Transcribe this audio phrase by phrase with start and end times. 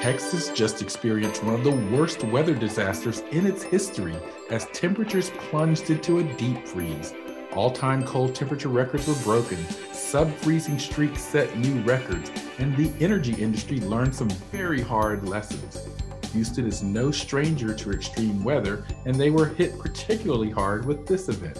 [0.00, 4.14] Texas just experienced one of the worst weather disasters in its history
[4.48, 7.12] as temperatures plunged into a deep freeze.
[7.52, 9.58] All time cold temperature records were broken,
[9.92, 15.88] sub freezing streaks set new records, and the energy industry learned some very hard lessons.
[16.32, 21.28] Houston is no stranger to extreme weather, and they were hit particularly hard with this
[21.28, 21.58] event.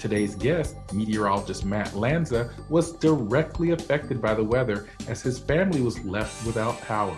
[0.00, 6.00] Today's guest, meteorologist Matt Lanza, was directly affected by the weather as his family was
[6.00, 7.16] left without power.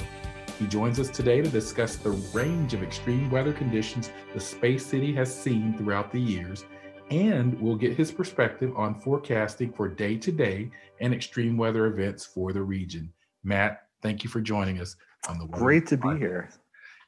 [0.58, 5.14] He joins us today to discuss the range of extreme weather conditions the Space City
[5.14, 6.64] has seen throughout the years,
[7.10, 12.26] and we'll get his perspective on forecasting for day to day and extreme weather events
[12.26, 13.12] for the region.
[13.44, 14.96] Matt, thank you for joining us
[15.28, 16.50] on the Great to be here.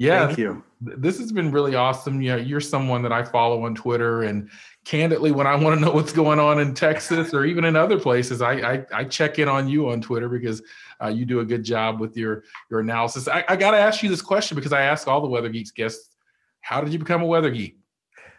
[0.00, 0.64] Yeah, thank you.
[0.80, 2.22] This has been really awesome.
[2.22, 4.48] You know, you're someone that I follow on Twitter, and
[4.86, 8.00] candidly, when I want to know what's going on in Texas or even in other
[8.00, 10.62] places, I I, I check in on you on Twitter because
[11.02, 13.28] uh, you do a good job with your your analysis.
[13.28, 15.70] I, I got to ask you this question because I ask all the Weather Geeks
[15.70, 16.16] guests,
[16.62, 17.76] how did you become a weather geek?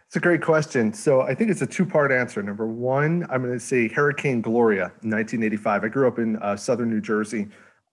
[0.08, 0.92] It's a great question.
[0.92, 2.42] So I think it's a two-part answer.
[2.42, 5.84] Number one, I'm going to say Hurricane Gloria, 1985.
[5.84, 7.48] I grew up in uh, southern New Jersey.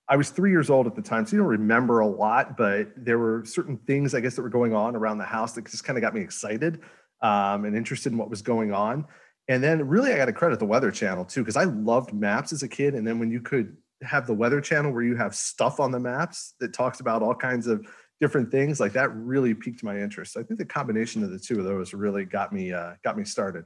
[0.09, 2.88] I was three years old at the time, so you don't remember a lot, but
[2.97, 5.83] there were certain things, I guess, that were going on around the house that just
[5.83, 6.81] kind of got me excited
[7.21, 9.05] um, and interested in what was going on.
[9.47, 12.52] And then, really, I got to credit the Weather Channel too, because I loved maps
[12.52, 12.95] as a kid.
[12.95, 15.99] And then when you could have the Weather Channel where you have stuff on the
[15.99, 17.85] maps that talks about all kinds of
[18.19, 20.37] different things, like that really piqued my interest.
[20.37, 23.26] I think the combination of the two of those really got me uh, got me
[23.26, 23.65] started.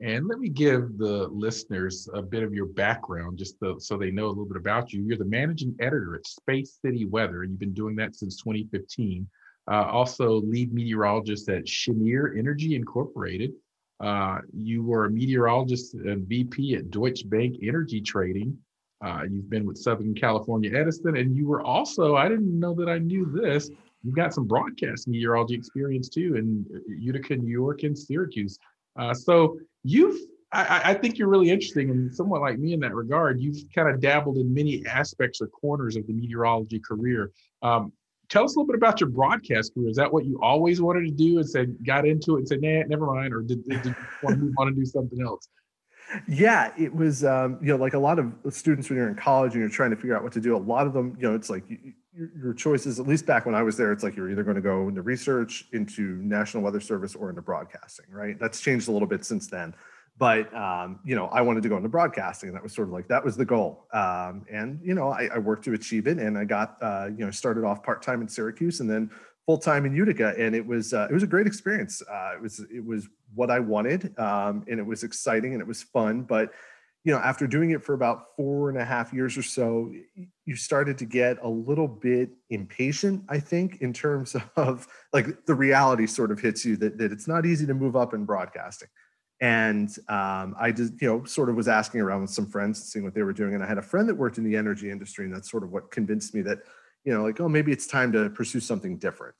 [0.00, 4.10] And let me give the listeners a bit of your background just to, so they
[4.10, 5.02] know a little bit about you.
[5.02, 9.26] You're the managing editor at Space City Weather, and you've been doing that since 2015.
[9.70, 13.52] Uh, also, lead meteorologist at Cheniere Energy Incorporated.
[13.98, 18.56] Uh, you were a meteorologist and VP at Deutsche Bank Energy Trading.
[19.04, 22.88] Uh, you've been with Southern California Edison, and you were also, I didn't know that
[22.88, 23.70] I knew this,
[24.02, 28.58] you've got some broadcast meteorology experience too in Utica, New York, and Syracuse.
[28.98, 30.18] Uh, so you've
[30.52, 33.40] I, I, think you're really interesting and somewhat like me in that regard.
[33.40, 37.32] You've kind of dabbled in many aspects or corners of the meteorology career.
[37.62, 37.92] Um,
[38.28, 39.90] tell us a little bit about your broadcast career.
[39.90, 42.62] Is that what you always wanted to do and said got into it and said,
[42.62, 45.48] nah, never mind, or did, did you want to move on and do something else?
[46.28, 49.52] Yeah, it was um, you know like a lot of students when you're in college
[49.52, 50.56] and you're trying to figure out what to do.
[50.56, 51.64] A lot of them, you know, it's like
[52.16, 52.98] your, your choices.
[52.98, 55.02] At least back when I was there, it's like you're either going to go into
[55.02, 58.06] research, into National Weather Service, or into broadcasting.
[58.10, 58.38] Right?
[58.38, 59.74] That's changed a little bit since then
[60.18, 62.94] but um, you know i wanted to go into broadcasting and that was sort of
[62.94, 66.18] like that was the goal um, and you know I, I, worked to achieve it
[66.18, 69.10] and i got uh, you know started off part-time in syracuse and then
[69.44, 72.64] full-time in utica and it was uh, it was a great experience uh, it was
[72.74, 76.50] it was what i wanted um, and it was exciting and it was fun but
[77.06, 79.92] you know after doing it for about four and a half years or so
[80.44, 85.54] you started to get a little bit impatient i think in terms of like the
[85.54, 88.88] reality sort of hits you that, that it's not easy to move up in broadcasting
[89.40, 93.04] and um, I just, you know, sort of was asking around with some friends, seeing
[93.04, 93.54] what they were doing.
[93.54, 95.70] And I had a friend that worked in the energy industry, and that's sort of
[95.70, 96.60] what convinced me that,
[97.04, 99.34] you know, like, oh, maybe it's time to pursue something different.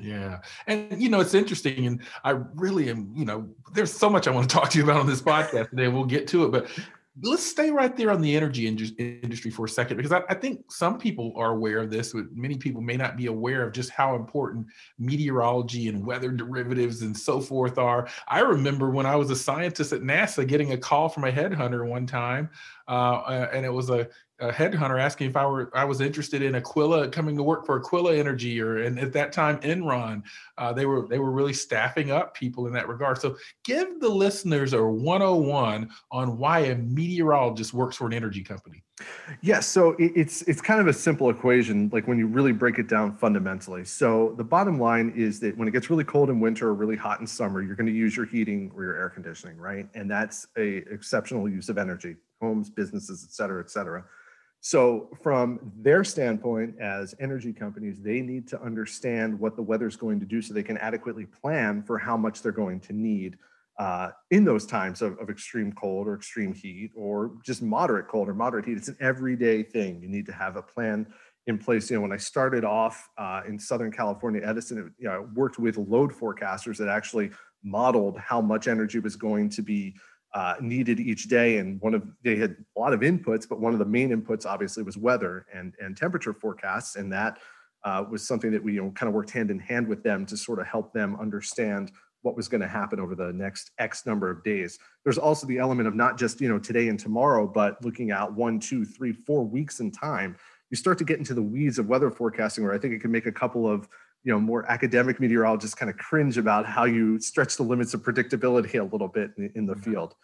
[0.00, 0.40] Yeah.
[0.66, 1.86] And, you know, it's interesting.
[1.86, 4.84] And I really am, you know, there's so much I want to talk to you
[4.84, 5.88] about on this podcast today.
[5.88, 6.52] We'll get to it.
[6.52, 6.68] But
[7.22, 10.70] let's stay right there on the energy industry for a second because I, I, think
[10.70, 13.90] some people are aware of this but many people may not be aware of just
[13.90, 14.66] how important
[14.98, 18.08] meteorology and weather derivatives and so forth are.
[18.28, 21.86] I remember when i was a scientist at nasa getting a call from a headhunter
[21.86, 22.50] one time
[22.86, 24.08] uh, and it was a
[24.40, 27.78] a headhunter asking if I were I was interested in Aquila coming to work for
[27.80, 30.22] Aquila Energy or and at that time Enron.
[30.56, 33.18] Uh, they were they were really staffing up people in that regard.
[33.18, 38.82] So give the listeners a 101 on why a meteorologist works for an energy company.
[39.00, 42.78] Yes, yeah, so it's it's kind of a simple equation, like when you really break
[42.78, 43.84] it down fundamentally.
[43.84, 46.96] So the bottom line is that when it gets really cold in winter or really
[46.96, 49.88] hot in summer, you're going to use your heating or your air conditioning, right?
[49.94, 54.04] And that's a exceptional use of energy, homes, businesses, et cetera, et cetera.
[54.60, 59.96] So, from their standpoint as energy companies, they need to understand what the weather is
[59.96, 63.38] going to do so they can adequately plan for how much they're going to need
[63.78, 68.28] uh, in those times of, of extreme cold or extreme heat or just moderate cold
[68.28, 68.76] or moderate heat.
[68.76, 70.02] It's an everyday thing.
[70.02, 71.06] You need to have a plan
[71.46, 71.88] in place.
[71.88, 75.18] You know, when I started off uh, in Southern California, Edison, it, you know, I
[75.20, 77.30] worked with load forecasters that actually
[77.62, 79.94] modeled how much energy was going to be
[80.38, 81.58] uh, needed each day.
[81.58, 84.46] And one of they had a lot of inputs, but one of the main inputs
[84.46, 87.38] obviously was weather and and temperature forecasts, and that
[87.82, 90.24] uh, was something that we you know kind of worked hand in hand with them
[90.26, 91.90] to sort of help them understand
[92.22, 94.78] what was going to happen over the next X number of days.
[95.02, 98.32] There's also the element of not just you know today and tomorrow, but looking out
[98.34, 100.36] one, two, three, four weeks in time.
[100.70, 103.10] You start to get into the weeds of weather forecasting, where I think it can
[103.10, 103.88] make a couple of
[104.22, 108.02] you know more academic meteorologists kind of cringe about how you stretch the limits of
[108.04, 109.90] predictability a little bit in, in the mm-hmm.
[109.90, 110.14] field.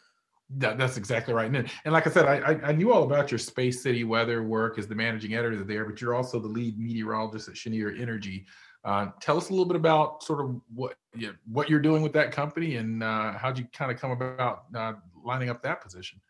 [0.50, 1.46] That, that's exactly right.
[1.46, 4.78] And, and like I said, I, I knew all about your Space City weather work
[4.78, 8.46] as the managing editor there, but you're also the lead meteorologist at Cheniere Energy.
[8.84, 12.02] Uh, tell us a little bit about sort of what you know, what you're doing
[12.02, 14.92] with that company and uh, how'd you kind of come about uh,
[15.24, 16.20] lining up that position.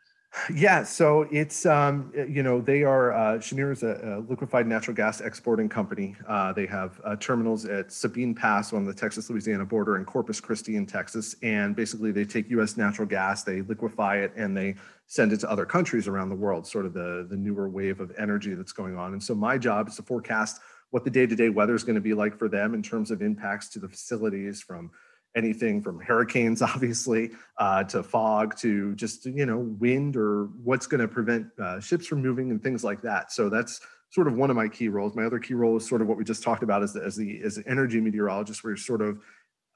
[0.52, 5.20] Yeah, so it's um, you know they are uh, is a, a, liquefied natural gas
[5.20, 6.16] exporting company.
[6.26, 10.76] Uh, they have uh, terminals at Sabine Pass on the Texas-Louisiana border and Corpus Christi
[10.76, 12.76] in Texas, and basically they take U.S.
[12.76, 14.74] natural gas, they liquefy it, and they
[15.06, 16.66] send it to other countries around the world.
[16.66, 19.12] Sort of the the newer wave of energy that's going on.
[19.12, 20.60] And so my job is to forecast
[20.90, 23.68] what the day-to-day weather is going to be like for them in terms of impacts
[23.68, 24.90] to the facilities from
[25.34, 31.00] anything from hurricanes, obviously, uh, to fog, to just you know wind or what's going
[31.00, 33.32] to prevent uh, ships from moving and things like that.
[33.32, 35.16] So that's sort of one of my key roles.
[35.16, 37.16] My other key role is sort of what we just talked about as the as
[37.16, 39.18] the as an energy meteorologist, where you're sort of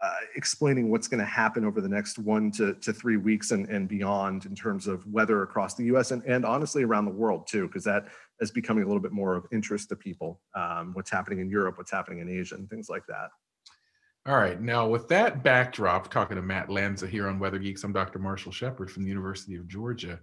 [0.01, 3.69] uh, explaining what's going to happen over the next one to, to three weeks and,
[3.69, 7.49] and beyond in terms of weather across the US and, and honestly around the world
[7.49, 8.07] too, because that
[8.41, 10.41] is becoming a little bit more of interest to people.
[10.55, 13.31] Um, what's happening in Europe, what's happening in Asia, and things like that.
[14.29, 14.61] All right.
[14.61, 18.19] Now, with that backdrop, talking to Matt Lanza here on Weather Geeks, I'm Dr.
[18.19, 20.21] Marshall Shepard from the University of Georgia.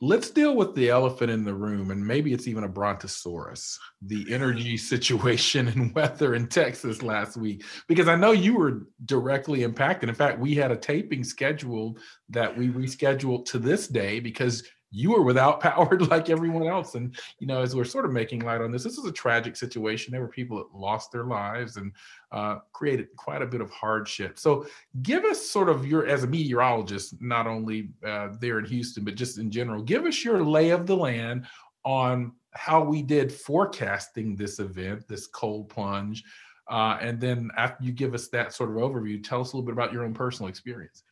[0.00, 4.26] Let's deal with the elephant in the room, and maybe it's even a brontosaurus the
[4.34, 10.08] energy situation and weather in Texas last week, because I know you were directly impacted.
[10.08, 12.00] In fact, we had a taping scheduled
[12.30, 16.94] that we rescheduled to this day because you were without power like everyone else.
[16.94, 19.56] And, you know, as we're sort of making light on this, this is a tragic
[19.56, 20.12] situation.
[20.12, 21.92] There were people that lost their lives and
[22.32, 24.38] uh, created quite a bit of hardship.
[24.38, 24.66] So
[25.02, 29.14] give us sort of your, as a meteorologist, not only uh, there in Houston, but
[29.14, 31.46] just in general, give us your lay of the land
[31.84, 36.24] on how we did forecasting this event, this cold plunge.
[36.68, 39.64] Uh, and then after you give us that sort of overview, tell us a little
[39.64, 41.04] bit about your own personal experience.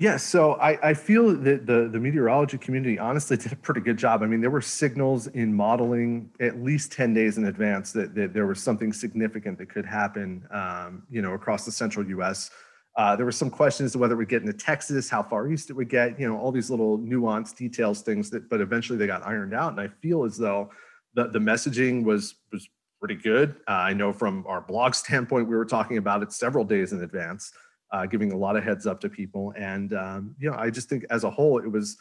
[0.00, 3.96] Yeah, so I, I feel that the, the meteorology community honestly did a pretty good
[3.96, 4.22] job.
[4.22, 8.32] I mean, there were signals in modeling at least 10 days in advance that, that
[8.32, 12.50] there was something significant that could happen, um, you know, across the central US.
[12.96, 15.72] Uh, there were some questions to whether we get into Texas, how far east it
[15.72, 19.26] would get, you know, all these little nuanced details, things that, but eventually they got
[19.26, 19.72] ironed out.
[19.72, 20.70] And I feel as though
[21.14, 22.68] the, the messaging was, was
[23.00, 23.56] pretty good.
[23.66, 27.02] Uh, I know from our blog standpoint, we were talking about it several days in
[27.02, 27.52] advance
[27.90, 29.52] uh, giving a lot of heads up to people.
[29.56, 31.96] And um, you know, I just think as a whole, it was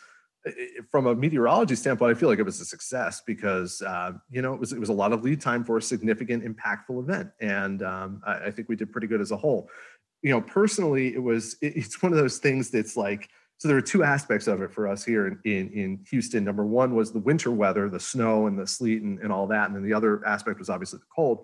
[0.45, 4.41] it, from a meteorology standpoint, I feel like it was a success because uh, you
[4.41, 7.29] know it was it was a lot of lead time for a significant, impactful event,
[7.39, 9.69] and um, I, I, think we did pretty good as a whole.
[10.21, 13.29] You know, personally, it was it, it's one of those things that's like.
[13.59, 16.43] So there were two aspects of it for us here in, in, in Houston.
[16.43, 19.65] Number one was the winter weather, the snow and the sleet and, and all that.
[19.65, 21.43] And then the other aspect was obviously the cold.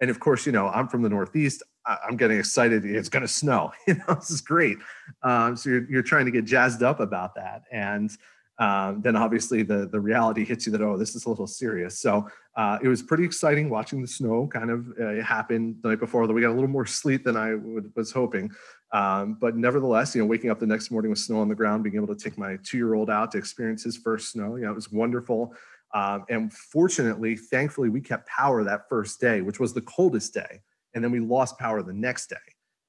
[0.00, 1.62] And of course, you know, I'm from the Northeast.
[1.86, 2.84] I'm getting excited.
[2.84, 3.72] It's going to snow.
[3.86, 4.78] You know, this is great.
[5.22, 7.62] Um, so you're, you're trying to get jazzed up about that.
[7.72, 8.16] And
[8.58, 11.98] um, then obviously the, the reality hits you that, oh, this is a little serious.
[11.98, 16.00] So uh, it was pretty exciting watching the snow kind of uh, happen the night
[16.00, 18.50] before, although we got a little more sleet than I would, was hoping.
[18.92, 21.82] Um, but nevertheless, you know, waking up the next morning with snow on the ground,
[21.82, 24.74] being able to take my two-year-old out to experience his first snow, you know, it
[24.74, 25.54] was wonderful.
[25.94, 30.60] Um, and fortunately, thankfully, we kept power that first day, which was the coldest day.
[30.94, 32.36] And then we lost power the next day.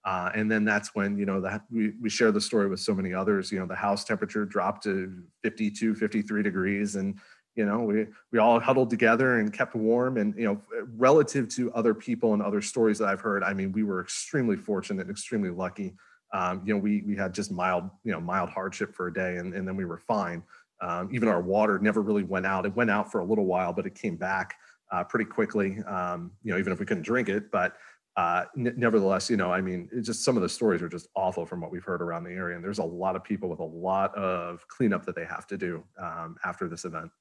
[0.05, 2.93] Uh, and then that's when, you know, that we, we share the story with so
[2.93, 6.95] many others, you know, the house temperature dropped to 52, 53 degrees.
[6.95, 7.17] And,
[7.55, 10.17] you know, we, we all huddled together and kept warm.
[10.17, 10.59] And, you know,
[10.97, 14.57] relative to other people and other stories that I've heard, I mean, we were extremely
[14.57, 15.93] fortunate, and extremely lucky.
[16.33, 19.37] Um, you know, we, we had just mild, you know, mild hardship for a day
[19.37, 20.43] and, and then we were fine.
[20.81, 22.65] Um, even our water never really went out.
[22.65, 24.55] It went out for a little while, but it came back
[24.91, 25.79] uh, pretty quickly.
[25.83, 27.77] Um, you know, even if we couldn't drink it, but
[28.15, 31.45] uh, n- nevertheless, you know, I mean, just some of the stories are just awful
[31.45, 33.63] from what we've heard around the area, and there's a lot of people with a
[33.63, 37.11] lot of cleanup that they have to do um, after this event.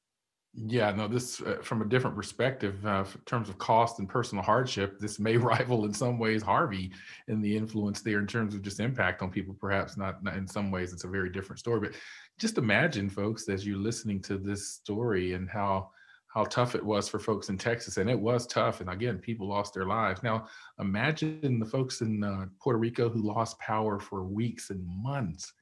[0.55, 4.45] Yeah, no, this uh, from a different perspective, uh, in terms of cost and personal
[4.45, 6.93] hardship, this may rival in some ways Harvey
[7.29, 9.57] in the influence there in terms of just impact on people.
[9.59, 11.81] Perhaps not, not in some ways, it's a very different story.
[11.81, 11.93] But
[12.39, 15.89] just imagine, folks, as you're listening to this story and how
[16.33, 18.81] how tough it was for folks in Texas, and it was tough.
[18.81, 20.23] And again, people lost their lives.
[20.23, 20.47] Now,
[20.81, 25.53] imagine the folks in uh, Puerto Rico who lost power for weeks and months.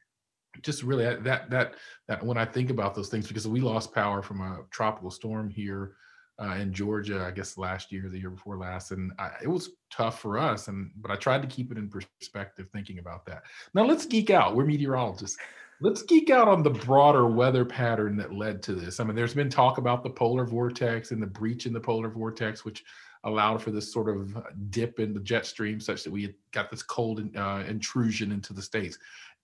[0.62, 1.74] Just really that that
[2.08, 5.48] that when I think about those things, because we lost power from a tropical storm
[5.48, 5.96] here
[6.40, 9.70] uh, in Georgia, I guess last year, the year before last, and I, it was
[9.92, 10.68] tough for us.
[10.68, 13.42] And but I tried to keep it in perspective, thinking about that.
[13.74, 14.56] Now let's geek out.
[14.56, 15.36] We're meteorologists.
[15.82, 19.00] Let's geek out on the broader weather pattern that led to this.
[19.00, 22.10] I mean, there's been talk about the polar vortex and the breach in the polar
[22.10, 22.84] vortex, which
[23.24, 24.36] allowed for this sort of
[24.70, 28.60] dip in the jet stream, such that we got this cold uh, intrusion into the
[28.60, 28.98] states.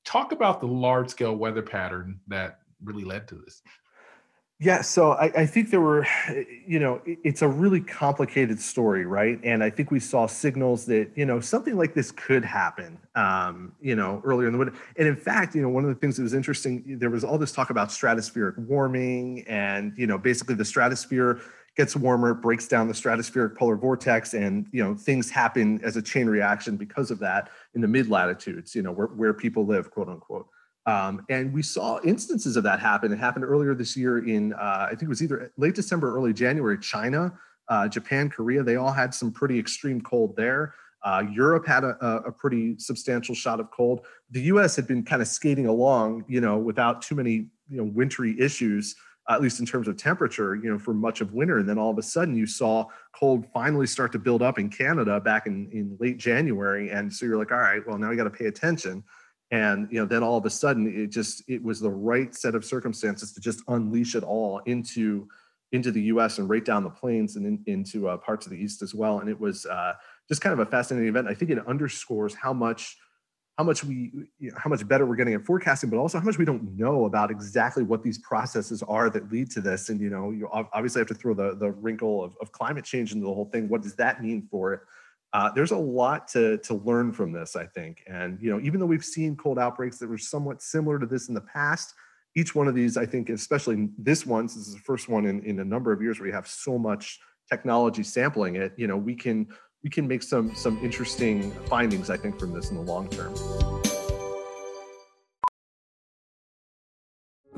[0.05, 3.63] Talk about the large scale weather pattern that really led to this.
[4.59, 6.07] Yeah, so I, I, think there were,
[6.67, 9.39] you know, it's a really complicated story, right?
[9.45, 13.73] And I think we saw signals that, you know, something like this could happen, um,
[13.83, 14.75] you know, earlier in the winter.
[14.97, 17.37] And in fact, you know, one of the things that was interesting, there was all
[17.37, 21.43] this talk about stratospheric warming and, you know, basically the stratosphere
[21.77, 26.03] gets warmer, breaks down the stratospheric polar vortex, and, you know, things happen as a
[26.03, 29.91] chain reaction because of that in the mid latitudes, you know, where, where people live,
[29.91, 30.49] quote unquote.
[30.87, 33.13] Um, and we saw instances of that happen.
[33.13, 36.33] It happened earlier this year in, uh, I think it was either late December, early
[36.33, 36.79] January.
[36.79, 37.33] China,
[37.69, 40.75] uh, Japan, Korea, they all had some pretty extreme cold there.
[41.03, 44.07] Uh, Europe had a, a, pretty substantial shot of cold.
[44.31, 44.75] The U.S.
[44.75, 48.97] had been kind of skating along, you know, without too many, you know, wintry issues,
[49.29, 51.59] at least in terms of temperature, you know, for much of winter.
[51.59, 54.69] And then all of a sudden, you saw cold finally start to build up in
[54.69, 56.91] Canada back in, in late January.
[56.91, 59.05] And so you're like, all right, well, now we got to pay attention
[59.51, 62.55] and you know then all of a sudden it just it was the right set
[62.55, 65.29] of circumstances to just unleash it all into
[65.73, 68.59] into the us and right down the plains and in, into uh, parts of the
[68.59, 69.19] east as well.
[69.19, 69.95] And it was uh,
[70.29, 71.27] just kind of a fascinating event.
[71.29, 72.97] I think it underscores how much
[73.59, 76.25] how much we you know, how much better we're getting at forecasting but also how
[76.25, 79.89] much we don't know about exactly what these processes are that lead to this.
[79.89, 83.13] And you know you obviously have to throw the the wrinkle of, of climate change
[83.13, 83.69] into the whole thing.
[83.69, 84.81] What does that mean for it
[85.33, 88.03] uh, there's a lot to, to learn from this, I think.
[88.07, 91.29] And, you know, even though we've seen cold outbreaks that were somewhat similar to this
[91.29, 91.95] in the past,
[92.35, 95.27] each one of these, I think, especially this one, since this is the first one
[95.27, 97.19] in, in a number of years where we have so much
[97.51, 99.47] technology sampling it, you know, we can
[99.83, 103.35] we can make some some interesting findings, I think, from this in the long term.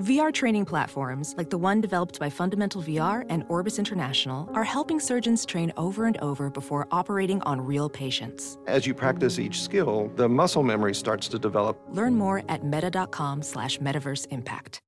[0.01, 5.01] VR training platforms, like the one developed by Fundamental VR and Orbis International, are helping
[5.01, 8.59] surgeons train over and over before operating on real patients.
[8.69, 11.81] As you practice each skill, the muscle memory starts to develop.
[11.91, 14.81] Learn more at meta.com slash metaverse impact.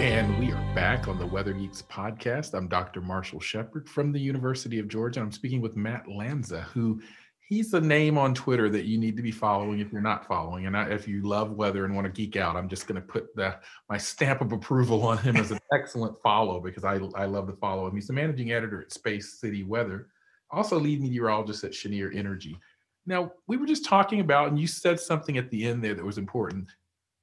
[0.00, 2.54] And we are back on the Weather Geeks podcast.
[2.54, 3.02] I'm Dr.
[3.02, 5.20] Marshall Shepard from the University of Georgia.
[5.20, 7.02] I'm speaking with Matt Lanza, who
[7.50, 10.66] he's a name on Twitter that you need to be following if you're not following.
[10.66, 13.06] And I, if you love weather and want to geek out, I'm just going to
[13.06, 13.56] put the,
[13.88, 17.52] my stamp of approval on him as an excellent follow because I, I love to
[17.54, 17.96] follow him.
[17.96, 20.06] He's the managing editor at Space City Weather,
[20.52, 22.56] also lead meteorologist at Cheniere Energy.
[23.04, 26.04] Now, we were just talking about, and you said something at the end there that
[26.04, 26.68] was important.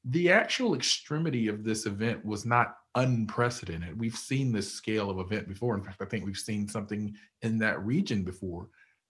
[0.04, 3.98] The actual extremity of this event was not unprecedented.
[3.98, 5.78] We've seen this scale of event before.
[5.78, 8.68] In fact, I think we've seen something in that region before.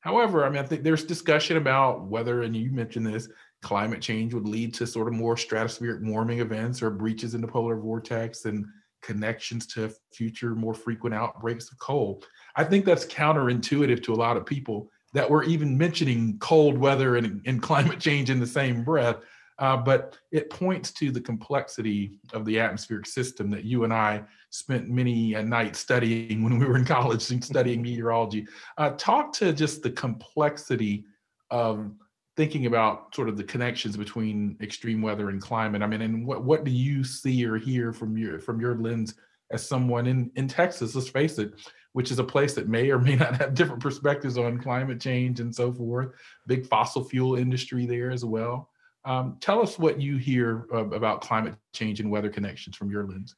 [0.08, 3.28] However, I mean, I think there's discussion about whether, and you mentioned this,
[3.62, 7.48] climate change would lead to sort of more stratospheric warming events or breaches in the
[7.48, 8.66] polar vortex and
[9.02, 12.26] connections to future more frequent outbreaks of cold.
[12.56, 17.18] I think that's counterintuitive to a lot of people that we're even mentioning cold weather
[17.18, 19.18] and, and climate change in the same breath.
[19.60, 24.24] Uh, but it points to the complexity of the atmospheric system that you and I
[24.52, 28.48] spent many a night studying when we were in college studying meteorology.
[28.78, 31.06] Uh, talk to just the complexity
[31.50, 31.92] of
[32.36, 35.82] thinking about sort of the connections between extreme weather and climate.
[35.82, 39.16] I mean, and what what do you see or hear from your from your lens
[39.52, 40.94] as someone in in Texas?
[40.94, 41.54] Let's face it,
[41.94, 45.40] which is a place that may or may not have different perspectives on climate change
[45.40, 46.10] and so forth.
[46.46, 48.70] Big fossil fuel industry there as well.
[49.08, 53.08] Um, tell us what you hear uh, about climate change and weather connections from your
[53.08, 53.38] lens.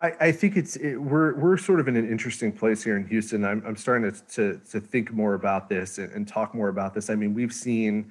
[0.00, 3.06] I, I think it's it, we're we're sort of in an interesting place here in
[3.06, 3.44] Houston.
[3.44, 6.94] I'm I'm starting to to, to think more about this and, and, talk more about
[6.94, 7.10] this.
[7.10, 8.10] I mean, we've seen,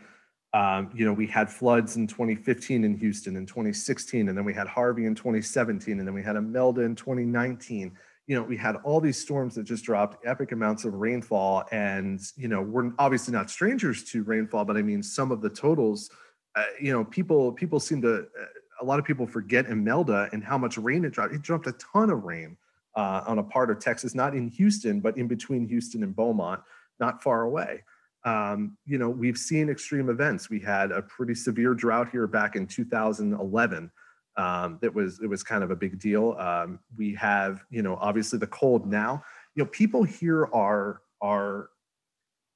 [0.53, 4.53] um, you know, we had floods in 2015 in Houston in 2016, and then we
[4.53, 7.97] had Harvey in 2017, and then we had Imelda in 2019.
[8.27, 12.21] You know, we had all these storms that just dropped epic amounts of rainfall, and
[12.37, 16.09] you know, we're obviously not strangers to rainfall, but I mean, some of the totals
[16.57, 18.45] uh, you know, people people seem to uh,
[18.81, 21.33] a lot of people forget Imelda and how much rain it dropped.
[21.33, 22.57] It dropped a ton of rain
[22.95, 26.61] uh, on a part of Texas, not in Houston, but in between Houston and Beaumont,
[26.99, 27.83] not far away.
[28.25, 30.49] Um, you know, we've seen extreme events.
[30.49, 33.91] We had a pretty severe drought here back in 2011.
[34.37, 36.35] um, that was it was kind of a big deal.
[36.39, 39.23] Um, we have you know obviously the cold now.
[39.55, 41.69] You know people here are are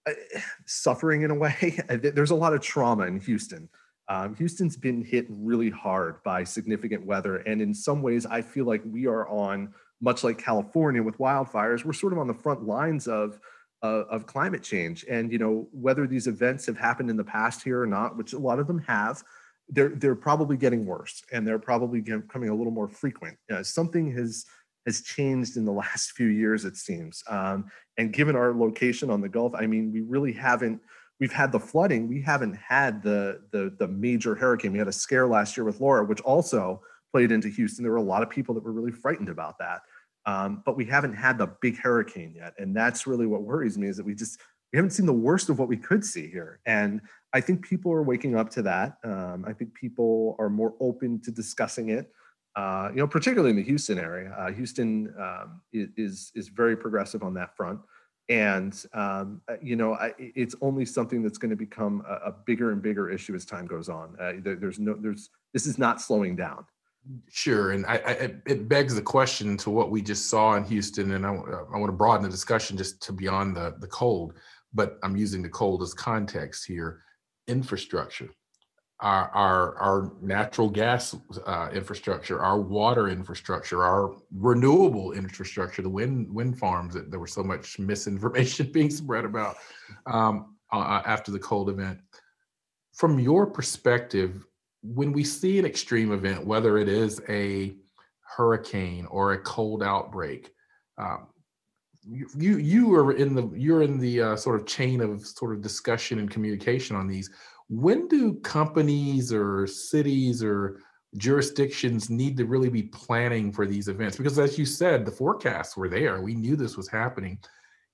[0.08, 0.14] uh,
[0.66, 1.80] suffering in a way.
[1.90, 3.70] There's a lot of trauma in Houston.
[4.12, 8.66] Um, Houston's been hit really hard by significant weather, and in some ways, I feel
[8.66, 11.86] like we are on much like California with wildfires.
[11.86, 13.40] We're sort of on the front lines of
[13.84, 17.82] of climate change, and you know whether these events have happened in the past here
[17.82, 19.24] or not, which a lot of them have
[19.70, 23.38] they're they're probably getting worse and they're probably becoming a little more frequent.
[23.52, 24.46] Uh, something has
[24.86, 27.24] has changed in the last few years, it seems.
[27.28, 30.82] Um, and given our location on the Gulf, I mean, we really haven't.
[31.22, 32.08] We've had the flooding.
[32.08, 34.74] We haven't had the the the major hurricane.
[34.74, 36.82] We had a scare last year with Laura, which also
[37.14, 37.84] played into Houston.
[37.84, 39.82] There were a lot of people that were really frightened about that.
[40.26, 43.88] Um, but we haven't had the big hurricane yet, and that's really what worries me
[43.88, 44.40] is that we just
[44.74, 46.60] we haven't seen the worst of what we could see here.
[46.66, 47.02] And
[47.34, 48.98] I think people are waking up to that.
[49.04, 52.12] Um, I think people are more open to discussing it.
[52.56, 54.36] Uh, you know, particularly in the Houston area.
[54.38, 57.80] Uh, Houston um, is is very progressive on that front,
[58.32, 62.36] and um, uh, you know, I, it's only something that's going to become a, a,
[62.46, 64.16] bigger and bigger issue as time goes on.
[64.20, 66.66] Uh, there, there's no, there's this is not slowing down.
[67.30, 71.12] Sure, and I, I, it begs the question to what we just saw in Houston,
[71.12, 74.34] and I, I want to broaden the discussion just to beyond the the cold
[74.74, 77.04] but I'm using the cold as context here.
[77.48, 78.30] Infrastructure,
[79.02, 81.16] our our, our natural gas
[81.46, 87.34] uh, infrastructure, our water infrastructure, our renewable infrastructure, the wind wind farms that there was
[87.34, 89.58] so much misinformation being spread about
[90.06, 92.00] um, uh, after the cold event.
[92.94, 94.46] From your perspective,
[94.84, 97.76] when we see an extreme event, whether it is a
[98.22, 100.52] hurricane or a cold outbreak,
[100.98, 101.28] um,
[102.08, 105.62] you you are in the you're in the uh, sort of chain of sort of
[105.62, 107.30] discussion and communication on these
[107.72, 110.82] when do companies or cities or
[111.16, 114.18] jurisdictions need to really be planning for these events?
[114.18, 116.22] Because as you said the forecasts were there.
[116.22, 117.40] We knew this was happening.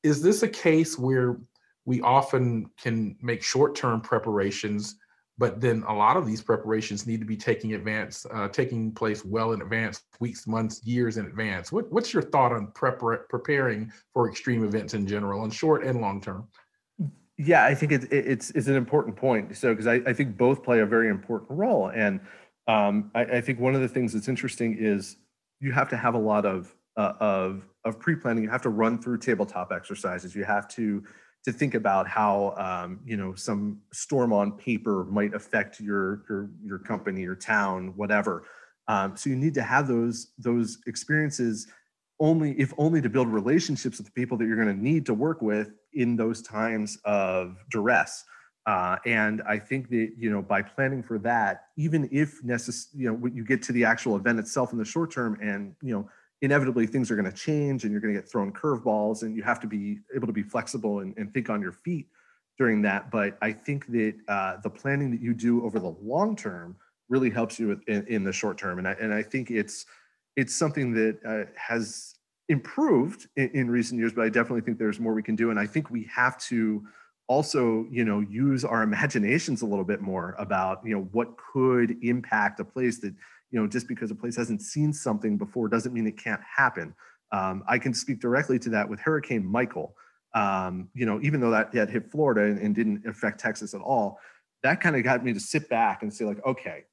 [0.01, 1.39] Is this a case where
[1.85, 4.95] we often can make short-term preparations
[5.39, 9.23] but then a lot of these preparations need to be taking advance uh, taking place
[9.23, 11.71] well in advance weeks months years in advance?
[11.71, 16.01] What, what's your thought on prepar- preparing for extreme events in general on short and
[16.01, 16.47] long term
[17.37, 19.57] yeah i think it, it's it's an important point.
[19.57, 21.89] So because I, I think both play a very important role.
[21.89, 22.21] And
[22.67, 25.17] um, I, I, think one of the things that's interesting is
[25.59, 28.43] you have to have a lot of uh, of of pre-planning.
[28.43, 30.35] You have to run through tabletop exercises.
[30.35, 31.03] You have to
[31.45, 36.49] to think about how um, you know some storm on paper might affect your your
[36.63, 38.43] your company, your town, whatever.
[38.89, 41.67] Um, so you need to have those those experiences
[42.19, 45.13] only if only to build relationships with the people that you're going to need to
[45.13, 48.23] work with in those times of duress.
[48.65, 53.09] Uh, and I think that you know by planning for that, even if necessary, you
[53.09, 55.93] know when you get to the actual event itself in the short term, and you
[55.93, 56.09] know
[56.41, 59.41] inevitably things are going to change and you're going to get thrown curveballs and you
[59.41, 62.07] have to be able to be flexible and, and think on your feet
[62.59, 66.35] during that but i think that uh, the planning that you do over the long
[66.35, 66.75] term
[67.09, 69.85] really helps you in, in the short term and I, and I think it's
[70.37, 72.13] it's something that uh, has
[72.47, 75.49] improved in, in recent years but i definitely think there's more we can do.
[75.49, 76.85] And i think we have to
[77.27, 81.97] also you know use our imaginations a little bit more about you know what could
[82.01, 83.13] impact a place that
[83.51, 86.93] you know just because a place hasn't seen something before doesn't mean it can't happen.
[87.33, 89.95] Um, i can speak directly to that with hurricane michael.
[90.33, 93.81] Um, you know even though that, that hit florida and, and didn't affect texas at
[93.81, 94.19] all
[94.63, 96.83] that kind of got me to sit back and say like okay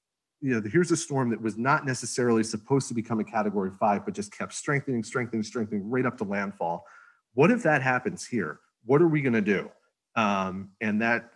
[0.44, 4.04] you know here's a storm that was not necessarily supposed to become a category five
[4.04, 6.84] but just kept strengthening strengthening strengthening right up to landfall.
[7.32, 8.60] What if that happens here?
[8.84, 9.70] What are we going to do?
[10.16, 11.30] Um, and that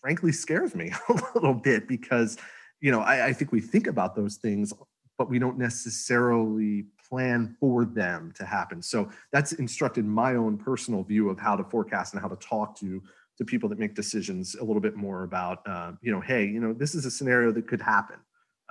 [0.00, 2.38] frankly scares me a little bit because
[2.80, 4.72] you know, I, I think we think about those things,
[5.18, 8.80] but we don't necessarily plan for them to happen.
[8.80, 12.78] So that's instructed my own personal view of how to forecast and how to talk
[12.78, 13.02] to
[13.38, 16.60] to people that make decisions a little bit more about, uh, you know, hey, you
[16.60, 18.16] know, this is a scenario that could happen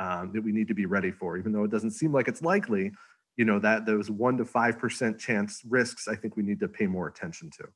[0.02, 2.42] um, that we need to be ready for, even though it doesn't seem like it's
[2.42, 2.92] likely.
[3.38, 6.68] You know that those one to five percent chance risks, I think we need to
[6.68, 7.68] pay more attention to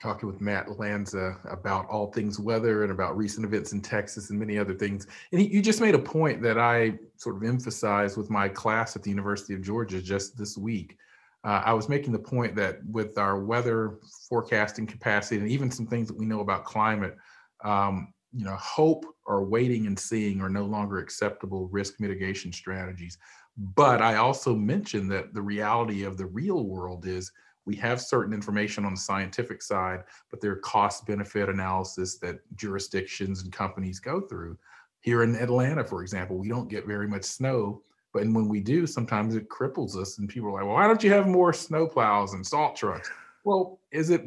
[0.00, 4.38] talking with Matt Lanza about all things weather and about recent events in Texas and
[4.38, 5.06] many other things.
[5.32, 8.94] And he, you just made a point that I sort of emphasized with my class
[8.94, 10.96] at the University of Georgia just this week.
[11.44, 13.98] Uh, I was making the point that with our weather
[14.28, 17.16] forecasting capacity and even some things that we know about climate,
[17.64, 23.16] um, you know, hope or waiting and seeing are no longer acceptable risk mitigation strategies.
[23.56, 27.32] But I also mentioned that the reality of the real world is
[27.64, 32.40] we have certain information on the scientific side, but there are cost benefit analysis that
[32.56, 34.58] jurisdictions and companies go through.
[35.00, 37.82] Here in Atlanta, for example, we don't get very much snow,
[38.16, 41.04] But when we do, sometimes it cripples us, and people are like, "Well, why don't
[41.04, 43.10] you have more snow plows and salt trucks?"
[43.44, 44.26] Well, is it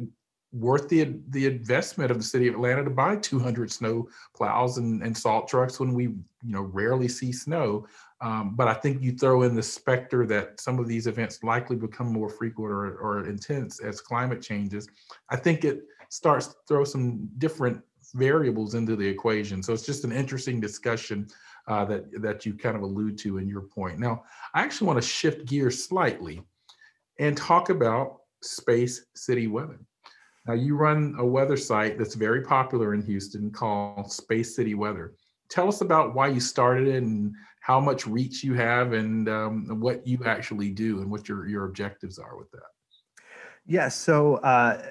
[0.52, 5.02] worth the the investment of the city of Atlanta to buy 200 snow plows and,
[5.02, 7.86] and salt trucks when we you know rarely see snow.
[8.20, 11.76] Um, but I think you throw in the specter that some of these events likely
[11.76, 14.88] become more frequent or, or intense as climate changes.
[15.30, 17.80] I think it starts to throw some different
[18.14, 19.62] variables into the equation.
[19.62, 21.28] So it's just an interesting discussion
[21.66, 23.98] uh, that that you kind of allude to in your point.
[23.98, 26.42] Now, I actually want to shift gears slightly
[27.18, 29.78] and talk about space city weather.
[30.46, 35.14] Now, you run a weather site that's very popular in Houston called Space City Weather.
[35.50, 39.80] Tell us about why you started it and how much reach you have and um,
[39.80, 42.60] what you actually do and what your, your objectives are with that.
[43.66, 43.82] Yes.
[43.82, 44.82] Yeah, so, uh,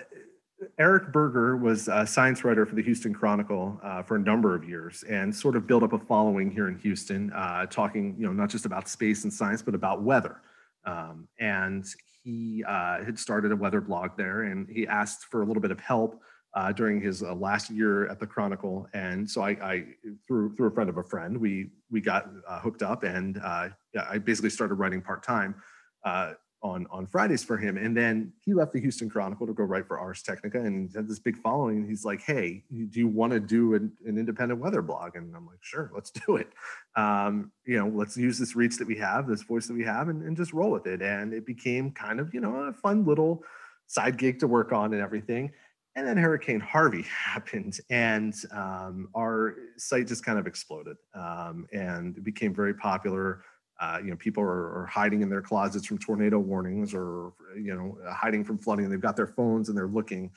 [0.77, 4.67] Eric Berger was a science writer for the Houston Chronicle uh, for a number of
[4.67, 8.33] years and sort of built up a following here in Houston, uh, talking, you know,
[8.33, 10.41] not just about space and science, but about weather.
[10.85, 11.85] Um, and
[12.23, 15.71] he uh, had started a weather blog there and he asked for a little bit
[15.71, 16.21] of help
[16.55, 18.88] uh, during his uh, last year at the Chronicle.
[18.93, 19.84] And so I, I,
[20.27, 23.69] through through a friend of a friend, we we got uh, hooked up, and uh,
[24.10, 25.55] I basically started writing part time
[26.03, 27.78] uh, on on Fridays for him.
[27.78, 31.08] And then he left the Houston Chronicle to go write for Ars Technica, and had
[31.08, 31.88] this big following.
[31.88, 35.45] He's like, "Hey, do you want to do an, an, independent weather blog?" And I'm
[35.45, 36.52] like, "Sure, let's do it.
[36.95, 40.10] Um, you know, let's use this reach that we have, this voice that we have,
[40.10, 43.06] and, and just roll with it." And it became kind of you know a fun
[43.06, 43.43] little
[43.88, 45.52] side gig to work on and everything.
[45.95, 52.22] And then Hurricane Harvey happened, and um, our site just kind of exploded um, and
[52.24, 53.43] became very popular
[53.80, 57.74] uh, you know, people are, are, hiding in their closets from tornado warnings or, you
[57.74, 58.86] know, hiding from flooding.
[58.86, 60.32] And they've got their phones and they're looking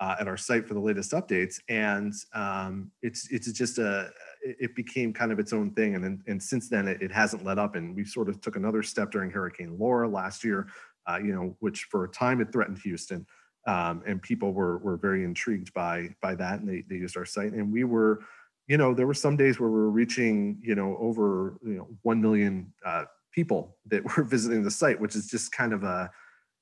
[0.00, 1.60] uh, at our site for the latest updates.
[1.68, 4.10] And um, it's, it's just a,
[4.42, 5.94] it became kind of its own thing.
[5.94, 7.74] And, and since then it, it hasn't let up.
[7.74, 10.68] And we sort of took another step during Hurricane Laura last year,
[11.06, 13.26] uh, you know, which for a time it threatened Houston.
[13.66, 16.60] Um, and people were, were very intrigued by, by that.
[16.60, 18.20] And they, they used our site and we were,
[18.66, 21.88] you know, there were some days where we were reaching, you know, over, you know,
[22.02, 26.10] 1 million uh, people that were visiting the site, which is just kind of a,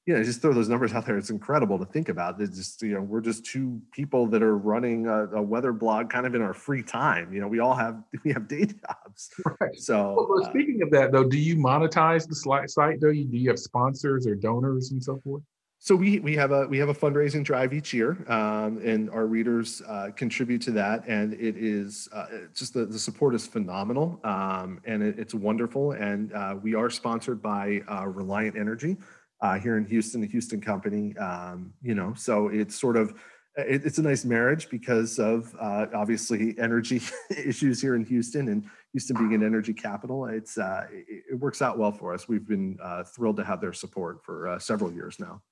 [0.07, 1.17] you know, just throw those numbers out there.
[1.17, 2.39] It's incredible to think about.
[2.39, 6.11] It's just, you know, we're just two people that are running a, a weather blog
[6.11, 7.33] kind of in our free time.
[7.33, 9.31] You know, we all have, we have day jobs.
[9.61, 9.79] Right.
[9.79, 12.35] So well, speaking uh, of that though, do you monetize the
[12.69, 13.13] site though?
[13.13, 15.43] Do you have sponsors or donors and so forth?
[15.85, 19.27] So we we have a we have a fundraising drive each year, um, and our
[19.27, 24.19] readers uh, contribute to that, and it is uh, just the, the support is phenomenal,
[24.25, 25.93] um, and it, it's wonderful.
[25.93, 28.97] And uh, we are sponsored by uh, Reliant Energy
[29.43, 31.15] uh, here in Houston, the Houston company.
[31.19, 33.11] Um, you know, so it's sort of
[33.59, 38.65] it, it's a nice marriage because of uh, obviously energy issues here in Houston, and
[38.93, 40.25] Houston being an energy capital.
[40.25, 42.27] It's it, it, works out well for us.
[42.27, 42.79] We've been
[43.15, 45.43] thrilled to have their support for several years now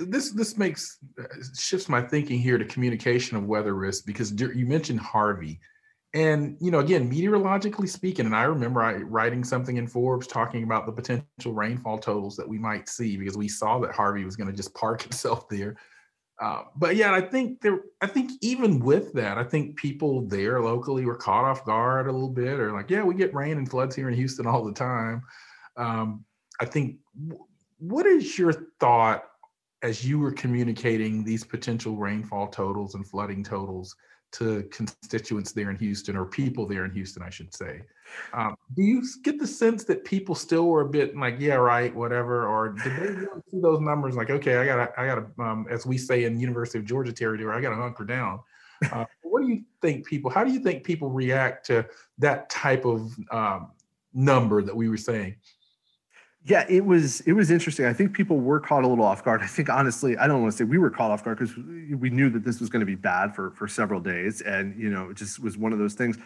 [0.00, 0.98] this this makes
[1.58, 5.60] shifts my thinking here to communication of weather risk because you mentioned Harvey,
[6.14, 10.62] and you know again meteorologically speaking, and I remember I writing something in Forbes talking
[10.62, 14.36] about the potential rainfall totals that we might see because we saw that Harvey was
[14.36, 15.76] going to just park itself there.
[16.40, 17.80] Uh, but yeah, I think there.
[18.00, 22.12] I think even with that, I think people there locally were caught off guard a
[22.12, 24.72] little bit, or like, yeah, we get rain and floods here in Houston all the
[24.72, 25.22] time.
[25.76, 26.24] Um,
[26.60, 26.96] I think.
[27.78, 29.24] What is your thought
[29.86, 33.94] as you were communicating these potential rainfall totals and flooding totals
[34.32, 37.82] to constituents there in Houston or people there in Houston, I should say.
[38.34, 41.94] Um, do you get the sense that people still were a bit like, yeah, right,
[41.94, 45.86] whatever, or did they see those numbers like, okay, I gotta, I gotta, um, as
[45.86, 48.40] we say in University of Georgia territory, I gotta hunker down.
[48.90, 50.30] Uh, what do you think people?
[50.30, 51.86] How do you think people react to
[52.18, 53.70] that type of um,
[54.12, 55.36] number that we were saying?
[56.48, 57.86] Yeah, it was it was interesting.
[57.86, 59.42] I think people were caught a little off guard.
[59.42, 62.08] I think honestly, I don't want to say we were caught off guard because we
[62.08, 65.10] knew that this was going to be bad for for several days, and you know,
[65.10, 66.18] it just was one of those things.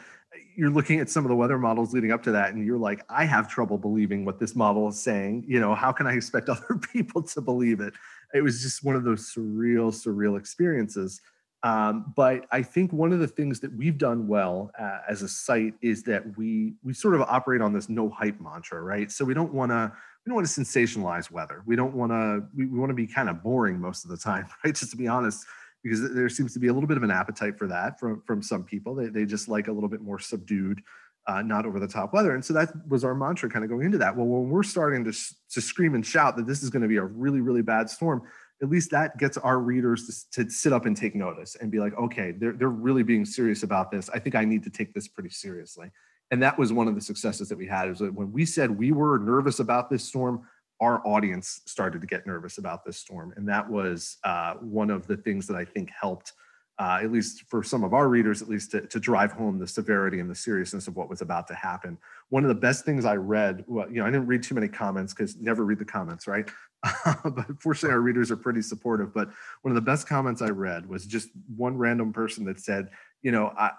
[0.54, 3.02] You're looking at some of the weather models leading up to that, and you're like,
[3.08, 5.46] I have trouble believing what this model is saying.
[5.48, 7.94] You know, how can I expect other people to believe it?
[8.34, 11.22] It was just one of those surreal, surreal experiences.
[11.62, 15.28] Um, but I think one of the things that we've done well uh, as a
[15.28, 19.10] site is that we we sort of operate on this no hype mantra, right?
[19.10, 19.92] So we don't want to
[20.24, 21.62] we don't want to sensationalize weather.
[21.66, 24.16] We don't want to we, we want to be kind of boring most of the
[24.16, 24.74] time, right?
[24.74, 25.44] Just to be honest,
[25.82, 28.42] because there seems to be a little bit of an appetite for that from from
[28.42, 28.94] some people.
[28.94, 30.82] They they just like a little bit more subdued.
[31.26, 32.34] Uh, not over the top weather.
[32.34, 34.16] And so that was our mantra kind of going into that.
[34.16, 35.12] Well, when we're starting to,
[35.50, 38.22] to scream and shout that this is going to be a really, really bad storm,
[38.62, 41.78] at least that gets our readers to, to, sit up and take notice and be
[41.78, 44.08] like, okay, they're, they're really being serious about this.
[44.08, 45.90] I think I need to take this pretty seriously.
[46.30, 48.70] And that was one of the successes that we had is that when we said
[48.70, 50.42] we were nervous about this storm
[50.80, 55.06] our audience started to get nervous about this storm and that was uh, one of
[55.06, 56.32] the things that i think helped
[56.80, 59.66] uh, at least for some of our readers, at least to, to, drive home the
[59.66, 61.98] severity and the seriousness of what was about to happen.
[62.30, 64.66] One of the best things I read, well, you know, I didn't read too many
[64.66, 66.48] comments because never read the comments, right?
[67.24, 69.12] but fortunately, our readers are pretty supportive.
[69.12, 69.30] But
[69.62, 72.88] one of the best comments I read was just one random person that said,
[73.22, 73.70] you know, I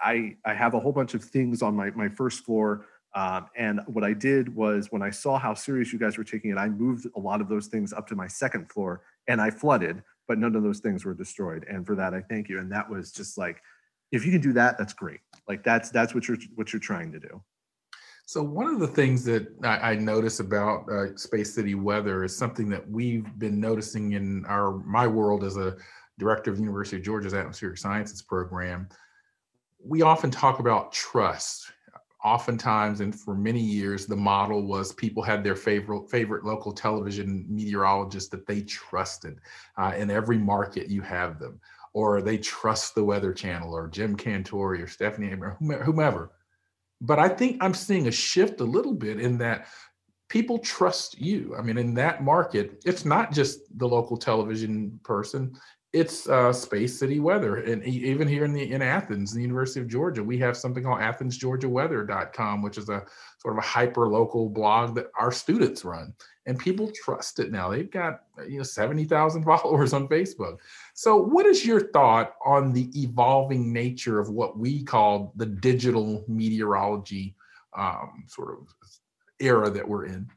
[0.45, 2.85] I, I have a whole bunch of things on my my first floor.
[3.13, 6.51] Um, and what I did was when I saw how serious you guys were taking
[6.51, 9.49] it, I moved a lot of those things up to my second floor and I
[9.49, 11.65] flooded but none of those things were destroyed.
[11.69, 12.59] And for that, I thank you.
[12.59, 13.61] And that was just like,
[14.13, 15.19] if you can do that, that's great.
[15.45, 17.43] Like that's that's what you're what you're trying to do.
[18.31, 22.33] So one of the things that I, I notice about uh, Space City weather is
[22.33, 25.75] something that we've been noticing in our my world as a
[26.17, 28.87] director of the University of Georgia's Atmospheric Sciences program.
[29.83, 31.73] We often talk about trust.
[32.23, 37.45] Oftentimes and for many years the model was people had their favorite favorite local television
[37.49, 39.39] meteorologist that they trusted
[39.77, 41.59] uh, in every market you have them.
[41.91, 46.31] Or they trust the weather channel or jim cantore or stephanie or whomever
[47.01, 49.67] but i think i'm seeing a shift a little bit in that
[50.29, 51.53] people trust you.
[51.57, 55.53] I mean in that market it's not just the local television person
[55.93, 57.57] it's uh, space city weather.
[57.57, 60.99] And even here in the in athens the university of georgia we have something called
[60.99, 63.03] athensgeorgiaweather.com which is a
[63.39, 66.13] sort of a hyper local blog that our students run.
[66.47, 67.69] And people trust it now.
[67.69, 70.57] They've got you know 70000 followers on facebook.
[70.93, 76.23] So what is your thought on the evolving nature of what we call the digital
[76.27, 77.35] meteorology
[77.77, 78.67] um, sort of
[79.39, 80.29] era that we're in?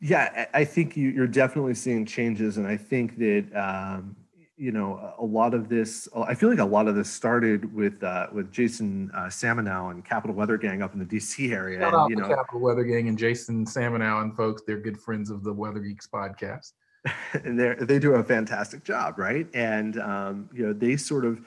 [0.00, 2.56] Yeah i think you, are definitely seeing changes.
[2.56, 4.16] And i think that um,
[4.60, 8.02] you know a lot of this i feel like a lot of this started with
[8.04, 11.94] uh, with jason uh, Samenow and capital weather gang up in the dc area Shout
[11.94, 14.62] and, you know capital weather gang and jason Samenow and folks.
[14.66, 16.72] They're good friends of the weather geeks podcast.
[17.32, 19.46] And they they do a fantastic job right?
[19.54, 21.40] And um, you know they sort of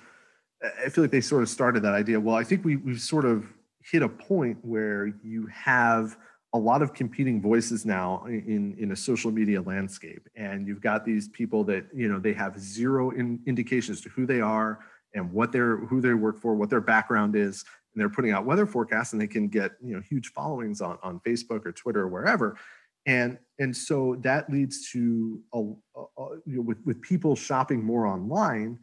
[0.83, 2.19] i feel like they sort of started that idea.
[2.19, 3.45] Well i think we we've sort of
[3.91, 6.17] hit a point where you have
[6.53, 10.29] a lot of competing voices now in in a social media landscape.
[10.35, 14.25] And you've got these people that you know they have zero in, indications to who
[14.25, 14.79] they are
[15.15, 17.65] and what they're who they work for what their background is.
[17.93, 20.97] And they're putting out weather forecasts and they can get you know huge followings on
[21.01, 22.57] on facebook or twitter or wherever.
[23.05, 28.05] And and so that leads to a, a, you know, with with people shopping more
[28.05, 28.79] online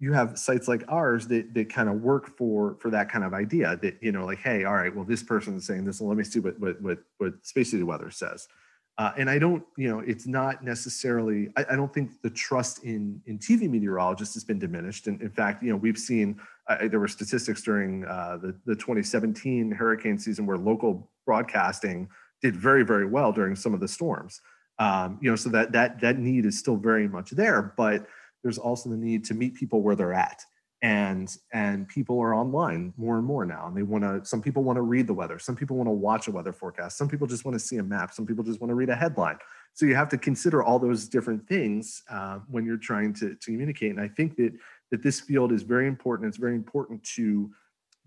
[0.00, 3.34] you have sites like ours that, that kind of work for for that kind of
[3.34, 6.08] idea that you know like hey all right well this person is saying this and
[6.08, 8.48] let me see what what what, what space city weather says.
[8.96, 12.82] Uh, and i don't you know it's not necessarily I, I, don't think the trust
[12.82, 15.06] in in tv meteorologists has been diminished.
[15.06, 18.74] And in fact you know we've seen uh, there were statistics during uh, the, the
[18.74, 22.08] 2017 hurricane season where local broadcasting
[22.42, 24.40] did very very well during some of the storms.
[24.80, 28.06] Um, you know so that that that need is still very much there but
[28.42, 30.42] there's also the need to meet people where they're at.
[30.80, 34.62] And and people are online more and more now and they want to some people
[34.62, 37.26] want to read the weather some people want to watch a weather forecast some people
[37.26, 39.38] just want to see a map some people just want to read a headline.
[39.74, 43.50] So you have to consider all those different things uh, when you're trying to, to
[43.50, 43.90] communicate.
[43.90, 44.52] And i think that
[44.90, 46.28] that this field is very important.
[46.28, 47.50] It's very important to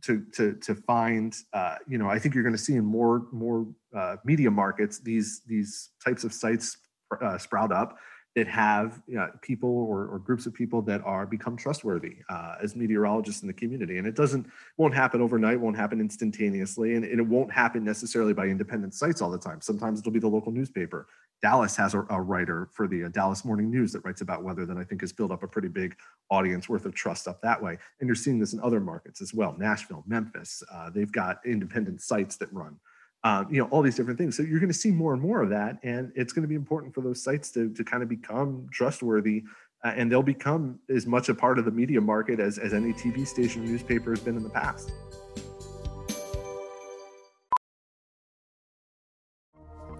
[0.03, 3.27] to to to find uh, you know i think you're going to see in more
[3.31, 6.77] more uh, media markets these these types of sites
[7.21, 7.97] uh, sprout up
[8.35, 12.55] that have you know, people or, or, groups of people that are become trustworthy uh,
[12.61, 13.97] as meteorologists in the community.
[13.97, 18.33] And it doesn't won't happen overnight won't happen instantaneously and, and, it won't happen necessarily
[18.33, 19.59] by independent sites all the time.
[19.59, 21.07] Sometimes it'll be the local newspaper.
[21.41, 24.65] Dallas has a, a writer for the uh, dallas morning news that writes about weather
[24.65, 25.95] that i think has built up a pretty big
[26.29, 27.77] audience worth of trust up that way.
[27.99, 29.55] And you're seeing this in other markets as well.
[29.59, 32.77] Nashville memphis uh, they've got independent sites that run
[33.23, 34.35] um, you know all these different things.
[34.35, 36.55] So you're going to see more and more of that and it's going to be
[36.55, 39.43] important for those sites to, to kind of become trustworthy
[39.83, 42.93] uh, and they'll become as much a part of the media market as, as any
[42.93, 44.91] tv station newspaper has been in the past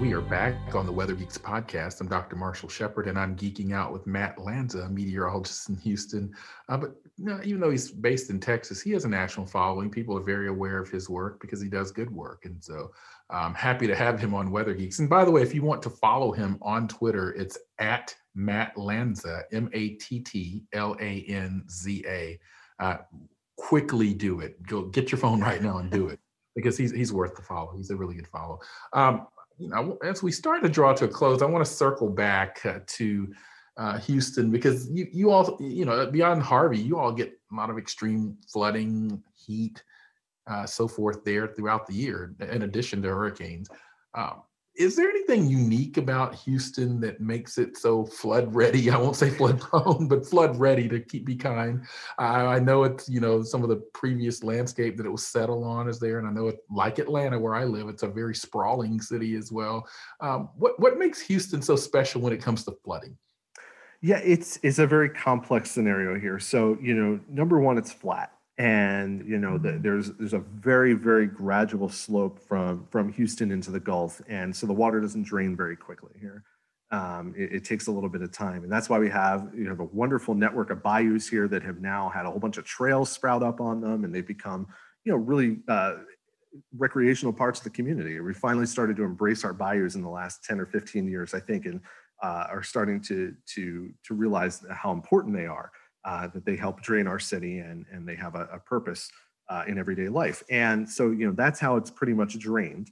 [0.00, 2.02] We are back on the Weather Geeks podcast.
[2.02, 2.36] I'm Dr.
[2.36, 6.34] Marshall Shepard, and I'm geeking out with Matt Lanza, a meteorologist in Houston.
[6.68, 9.90] Uh, but you know, even though he's based in Texas, he has a national following.
[9.90, 12.44] People are very aware of his work because he does good work.
[12.44, 12.90] And so
[13.30, 14.98] I'm happy to have him on Weather Geeks.
[14.98, 18.76] And by the way, if you want to follow him on Twitter, it's at Matt
[18.76, 22.38] Lanza, M A T T L A N Z A.
[22.78, 22.98] Uh,
[23.56, 24.62] quickly do it.
[24.66, 26.20] Go get your phone right now and do it
[26.54, 27.72] because he's he's worth the follow.
[27.74, 28.60] He's a really good follow.
[28.92, 29.26] Um,
[29.58, 32.64] you know, as we start to draw to a close, I want to circle back
[32.64, 33.32] uh, to
[33.76, 37.70] uh, Houston because you you all you know beyond Harvey, you all get a lot
[37.70, 39.82] of extreme flooding, heat,
[40.46, 42.34] uh, so forth there throughout the year.
[42.40, 43.68] In addition to hurricanes,
[44.14, 44.42] um,
[44.76, 48.90] is there anything unique about Houston that makes it so flood ready?
[48.90, 51.84] I won't say flood prone, but flood ready to keep be kind.
[52.18, 55.64] I, I, know it's you know some of the previous landscape that it was settled
[55.64, 58.34] on is there, and I know it like Atlanta where I live, it's a very
[58.34, 59.88] sprawling city as well.
[60.20, 63.16] Um, what what makes Houston so special when it comes to flooding?
[64.02, 66.38] Yeah, it's it's a very complex scenario here.
[66.38, 69.82] So you know, number one, it's flat and you know the, mm-hmm.
[69.82, 74.66] there's there's a very very gradual slope from from Houston into the Gulf, and so
[74.66, 76.42] the water doesn't drain very quickly here.
[76.92, 79.64] Um, it, it, takes a little bit of time, and that's why we have you
[79.64, 82.64] know a wonderful network of bayous here that have now had a whole bunch of
[82.64, 84.66] trails sprout up on them, and they've become
[85.04, 85.96] you know really uh,
[86.78, 88.18] recreational parts of the community.
[88.20, 91.40] We finally started to embrace our bayous in the last ten or fifteen years, I
[91.40, 91.80] think, and
[92.22, 95.70] uh, are starting to to to realize how important they are
[96.06, 99.10] uh, that they help drain our city and, and they have a, a purpose
[99.48, 100.42] uh, in everyday life.
[100.48, 102.90] And so, you know, that's how it's pretty much drained.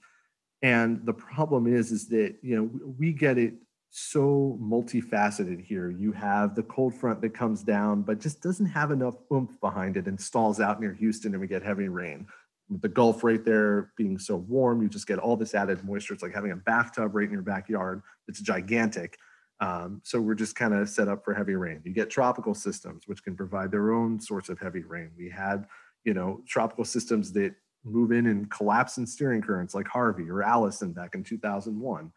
[0.63, 3.55] And the problem is, is that, you know, we get it
[3.91, 5.91] so multifaceted here.
[5.91, 9.97] You have the cold front that comes down, but just doesn't have enough oomph behind
[9.97, 12.27] it and stalls out near Houston and we get heavy rain.
[12.69, 16.15] With the Gulf right there being so warm, you just get all this added moisture.
[16.15, 18.03] It's like having a bathtub right in your backyard.
[18.27, 19.19] It's gigantic.
[19.65, 21.81] Um, so we're just kind of set up for heavy rain.
[21.85, 25.11] You get tropical systems, which can provide their own source of heavy rain.
[25.17, 25.65] We had,
[26.05, 30.43] you know, tropical systems that move in and collapse in steering currents like Harvey or
[30.43, 32.13] Allison back in 2001.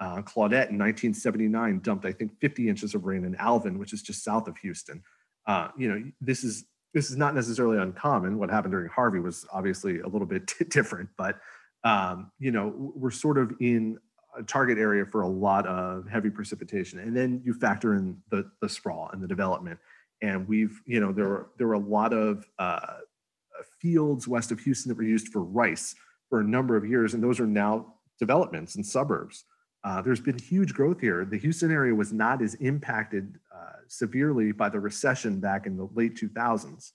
[0.00, 4.02] Uh, Claudette in 1979 dumped, I think, 50 inches of rain in Alvin, which is
[4.02, 5.02] just south of Houston.
[5.46, 8.38] Uh, you know, this is this is not necessarily uncommon.
[8.38, 11.40] What happened during Harvey was obviously a little bit different, but
[11.82, 13.98] um, you know, we're sort of in
[14.38, 16.98] a target area for a lot of heavy precipitation.
[16.98, 19.78] And then you factor in the, the sprawl and the development.
[20.22, 22.98] And we've, you know, there were, there were a lot of uh,
[23.80, 25.94] fields west of Houston that were used for rice
[26.28, 27.14] for a number of years.
[27.14, 29.44] And those are now developments and suburbs.
[29.84, 31.24] Uh, there's been huge growth here.
[31.24, 35.88] The Houston area was not as impacted uh, severely by the recession back in the
[35.94, 36.92] late 2000s.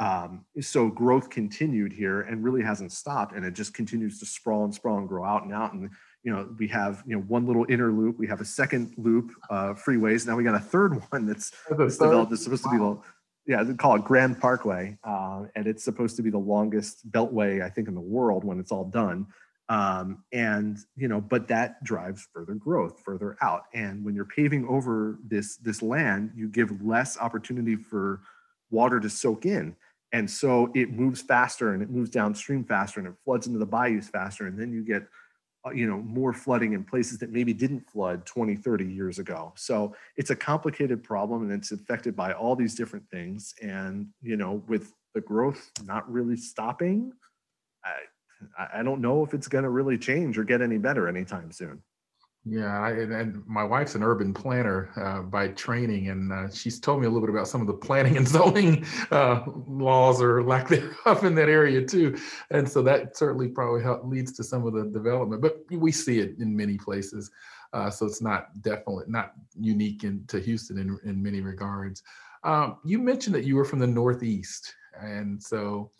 [0.00, 4.64] Um, so growth continued here and really hasn't stopped, and it just continues to sprawl
[4.64, 5.72] and sprawl and grow out and out.
[5.72, 5.90] And
[6.24, 8.18] you know, we have you know one little inner loop.
[8.18, 10.26] We have a second loop, uh, freeways.
[10.26, 12.32] Now we got a third one that's, that's developed.
[12.32, 12.72] It's supposed wow.
[12.72, 13.00] to be the
[13.46, 17.62] yeah, they call it Grand Parkway, uh, and it's supposed to be the longest beltway
[17.62, 19.26] I think in the world when it's all done.
[19.68, 23.64] Um, and you know, but that drives further growth further out.
[23.74, 28.22] And when you're paving over this this land, you give less opportunity for
[28.70, 29.76] water to soak in.
[30.12, 33.66] And so it moves faster and it moves downstream faster and it floods into the
[33.66, 34.46] bayous faster.
[34.46, 35.02] And then you get
[35.66, 39.52] Uh, you know more flooding in places that maybe didn't flood 20 30 years ago.
[39.56, 43.54] So it's a complicated problem and it's affected by all these different things.
[43.62, 47.12] And you know with the growth not really stopping
[47.84, 51.50] i i don't know if it's going to really change or get any better anytime
[51.50, 51.80] soon
[52.46, 57.00] yeah, I, and my wife's an urban planner uh, by training, and uh, she's told
[57.00, 60.68] me a little bit about some of the planning and zoning uh, laws or lack
[60.68, 62.18] thereof in that area too.
[62.50, 65.40] And so that certainly probably help, leads to some of the development.
[65.40, 67.30] But we see it in many places,
[67.72, 72.02] uh, so it's not definitely not unique in, to Houston in, in many regards.
[72.42, 75.90] Um, you mentioned that you were from the Northeast, and so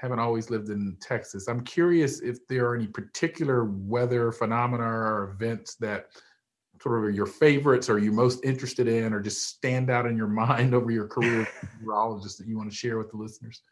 [0.00, 1.48] haven't always lived in Texas.
[1.48, 6.06] I'm curious if there are any particular weather phenomena or events that
[6.82, 10.16] sort of are your favorites or you most interested in or just stand out in
[10.16, 13.16] your mind over your career as a meteorologist that you want to share with the
[13.16, 13.62] listeners?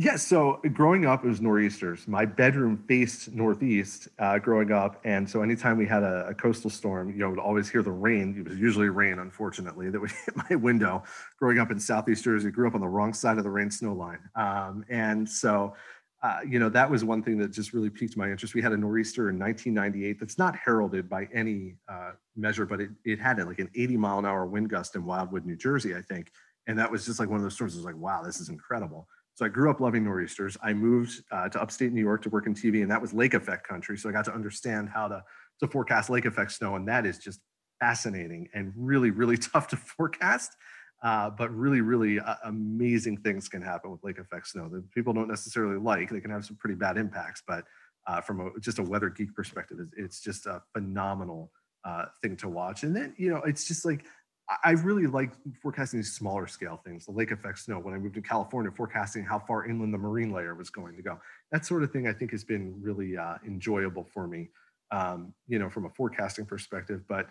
[0.00, 2.06] Yeah, so growing up, it was nor'easters.
[2.06, 6.70] My bedroom faced northeast uh, growing up, and so anytime we had a, a, coastal
[6.70, 8.36] storm, you know, would always hear the rain.
[8.38, 11.02] It was usually rain, unfortunately, that would hit my window.
[11.40, 13.92] Growing up in southeast Jersey, grew up on the wrong side of the rain snow
[13.92, 15.74] line, um, and so
[16.22, 18.54] uh, you know that was one thing that just really piqued my interest.
[18.54, 22.90] We had a nor'easter in 1998 that's not heralded by any uh, measure, but it
[23.04, 26.02] it had like an 80 mile an hour wind gust in Wildwood, New Jersey, I
[26.02, 26.30] think,
[26.68, 27.74] and that was just like one of those storms.
[27.74, 29.08] It was like, wow, this is incredible.
[29.38, 30.56] So I grew up loving nor'easters.
[30.64, 33.34] I moved uh, to upstate New York to work in TV, and that was lake
[33.34, 33.96] effect country.
[33.96, 35.22] So I got to understand how to
[35.60, 37.38] to forecast lake effect snow, and that is just
[37.78, 40.56] fascinating and really, really tough to forecast.
[41.04, 45.12] Uh, but really, really uh, amazing things can happen with lake effect snow that people
[45.12, 46.10] don't necessarily like.
[46.10, 47.64] They can have some pretty bad impacts, but
[48.08, 51.52] uh, from a, just a weather geek perspective, it's, it's just a phenomenal
[51.84, 52.82] uh, thing to watch.
[52.82, 54.04] And then, you know, it's just like
[54.64, 57.78] I really like forecasting these smaller scale things, the lake effect snow.
[57.78, 61.02] When I moved to California, forecasting how far inland the marine layer was going to
[61.02, 61.20] go.
[61.52, 64.48] That sort of thing I think has been really uh, enjoyable for me,
[64.90, 67.02] um, you know, from a forecasting perspective.
[67.08, 67.28] But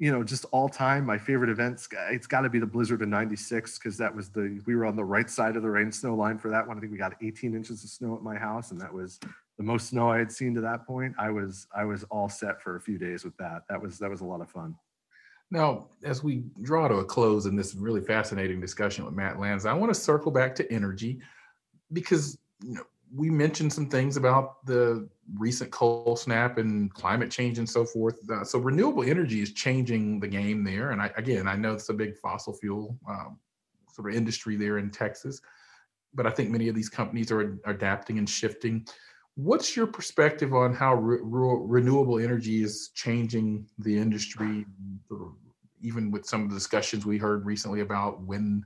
[0.00, 3.08] you know, just all time, my favorite events, it's got to be the blizzard of
[3.08, 6.14] 96 because that was the, we were on the right side of the rain snow
[6.14, 6.78] line for that one.
[6.78, 9.20] I think we got 18 inches of snow at my house and that was
[9.58, 11.14] the most snow I had seen to that point.
[11.18, 13.64] I was, I was all set for a few days with that.
[13.68, 14.74] That was, that was a lot of fun.
[15.50, 19.68] Now, as we draw to a close in this really fascinating discussion with Matt Lanza,
[19.68, 21.20] I want to circle back to energy
[21.92, 27.58] because you know, we mentioned some things about the recent cold snap and climate change
[27.58, 28.18] and so forth.
[28.30, 30.90] Uh, so renewable energy is changing the game there.
[30.90, 33.38] And I, again, I know it's a big fossil fuel um,
[33.92, 35.40] sort of industry there in Texas,
[36.14, 38.86] but I think many of these companies are, are adapting and shifting.
[39.42, 44.66] What's your perspective on how re- re- renewable energy is changing the industry,
[45.80, 48.64] even with some of the discussions we heard recently about wind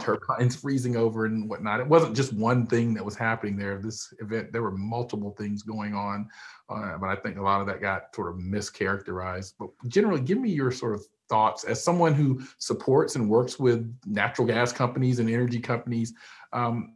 [0.00, 1.78] turbines freezing over and whatnot.
[1.78, 3.78] It wasn't just one thing that was happening there.
[3.80, 6.28] This event, there were multiple things going on,
[6.68, 9.54] uh, but I think a lot of that got sort of mischaracterized.
[9.60, 13.96] But generally, give me your sort of thoughts as someone who supports and works with
[14.06, 16.14] natural gas companies and energy companies.
[16.52, 16.95] Um,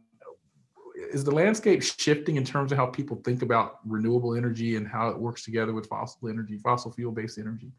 [1.13, 5.09] is the landscape shifting in terms of how people think about renewable energy and how
[5.09, 7.71] it works together with fossil energy, fossil fuel based energy?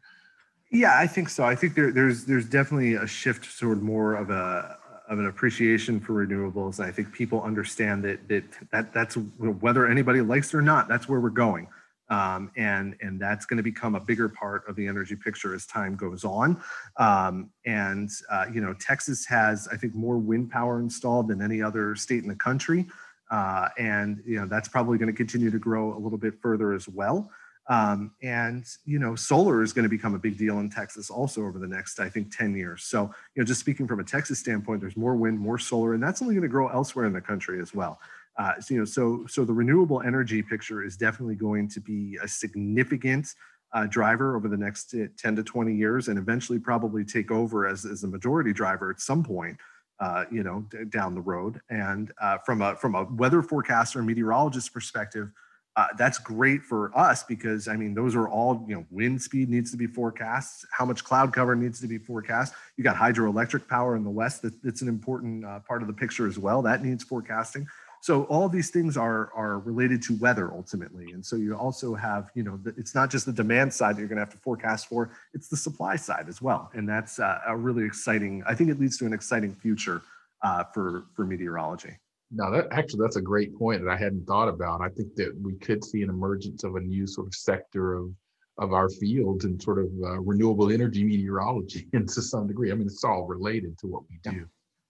[0.71, 1.43] Yeah, I think so.
[1.43, 4.77] I think there, there's there's definitely a shift toward more of a
[5.09, 6.79] of an appreciation for renewables.
[6.79, 11.07] I think people understand that that, that that's whether anybody likes it or not, that's
[11.07, 11.67] where we're going.
[12.09, 15.65] Um, and and that's going to become a bigger part of the energy picture as
[15.65, 16.61] time goes on.
[16.97, 21.61] Um, and uh, you know, Texas has I think more wind power installed than any
[21.61, 22.87] other state in the country,
[23.33, 26.71] uh, and you know that's probably going to continue to grow a little bit further
[26.71, 27.31] as well.
[27.67, 31.43] Um, and you know, solar is going to become a big deal in Texas also
[31.43, 32.83] over the next, I think, 10 years.
[32.83, 33.03] So,
[33.35, 36.21] you know, just speaking from a Texas standpoint, there's more wind, more solar, and that's
[36.21, 37.99] only going to grow elsewhere in the country as well.
[38.37, 42.19] Uh, so, you know, so so the renewable energy picture is definitely going to be
[42.21, 43.33] a significant
[43.73, 47.65] uh, driver over the next uh, 10 to 20 years, and eventually probably take over
[47.65, 49.57] as as a majority driver at some point.
[49.99, 51.61] Uh, you know, d- down the road.
[51.69, 55.31] And uh, from a from a weather forecaster and meteorologist perspective,
[55.75, 59.49] uh, that's great for us because I mean those are all you know wind speed
[59.49, 62.53] needs to be forecast, how much cloud cover needs to be forecast.
[62.77, 65.93] You got hydroelectric power in the west that, that's an important uh, part of the
[65.93, 66.61] picture as well.
[66.61, 67.67] That needs forecasting.
[68.03, 72.31] So all these things are are related to weather ultimately, and so you also have
[72.35, 74.89] you know it's not just the demand side that you're going to have to forecast
[74.89, 78.43] for; it's the supply side as well, and that's uh, a really exciting.
[78.45, 80.01] I think it leads to an exciting future
[80.41, 81.91] uh, for for meteorology.
[82.29, 84.81] No, that actually that's a great point that I hadn't thought about.
[84.81, 88.11] I think that we could see an emergence of a new sort of sector of
[88.57, 92.75] of our field and sort of uh, renewable energy meteorology, and to some degree, I
[92.75, 94.39] mean, it's all related to what we do.
[94.39, 94.43] Yeah.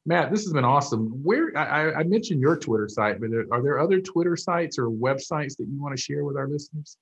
[0.06, 1.08] Matt, this has been awesome.
[1.24, 5.56] Where I, I mentioned your Twitter site, but are there other Twitter sites or websites
[5.58, 6.98] that you want to share with our listeners?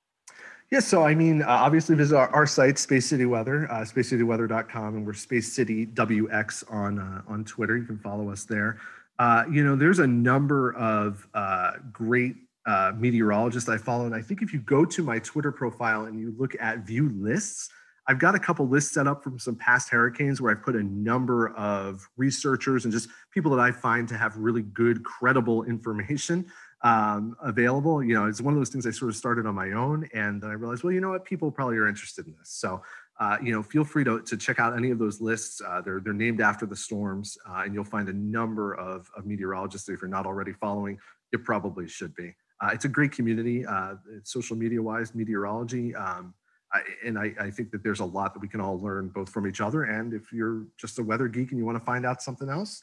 [0.69, 4.95] Yeah, so I mean, uh, obviously visit our, our, site, Space City Weather, uh, spacecityweather.com,
[4.95, 7.75] and we're Space City WX on uh, on Twitter.
[7.75, 8.79] You can follow us there.
[9.19, 12.35] Uh, you know, there's a number of uh, great
[12.65, 14.05] uh, meteorologists I follow.
[14.05, 17.09] And I think if you go to my Twitter profile and you look at view
[17.15, 17.69] lists,
[18.11, 20.83] I've got a couple lists set up from some past hurricanes where I've put a
[20.83, 26.45] number of researchers and just people that I find to have really good, credible information
[26.81, 28.03] um, available.
[28.03, 30.09] You know, it's one of those things I sort of started on my own.
[30.13, 31.23] And then I realized, well, you know what?
[31.23, 32.49] People probably are interested in this.
[32.49, 32.81] So
[33.21, 35.61] uh, you know, feel free to, to check out any of those lists.
[35.65, 39.27] Uh, they're, they're named after the storms, uh, and you'll find a number of, of
[39.27, 39.87] meteorologists.
[39.87, 40.97] If you're not already following,
[41.31, 42.35] you probably should be.
[42.59, 43.93] Uh, it's a great community, uh,
[44.23, 45.95] social media wise, meteorology.
[45.95, 46.33] Um,
[46.73, 49.29] I, and I, I, think that there's a lot that we can all learn both
[49.29, 49.83] from each other.
[49.83, 52.81] And if you're just a weather geek and you want to find out something else,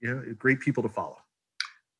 [0.00, 1.18] you know, great people to follow.